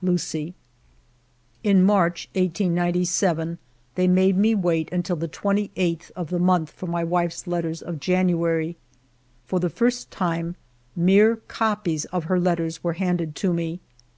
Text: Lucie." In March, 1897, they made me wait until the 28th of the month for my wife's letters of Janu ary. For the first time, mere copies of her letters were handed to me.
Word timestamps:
Lucie." 0.00 0.54
In 1.62 1.84
March, 1.84 2.26
1897, 2.32 3.58
they 3.94 4.08
made 4.08 4.38
me 4.38 4.54
wait 4.54 4.90
until 4.90 5.16
the 5.16 5.28
28th 5.28 6.10
of 6.12 6.30
the 6.30 6.38
month 6.38 6.70
for 6.70 6.86
my 6.86 7.04
wife's 7.04 7.46
letters 7.46 7.82
of 7.82 7.96
Janu 8.00 8.42
ary. 8.48 8.78
For 9.44 9.60
the 9.60 9.68
first 9.68 10.10
time, 10.10 10.56
mere 10.96 11.36
copies 11.46 12.06
of 12.06 12.24
her 12.24 12.40
letters 12.40 12.82
were 12.82 12.94
handed 12.94 13.34
to 13.36 13.52
me. 13.52 13.80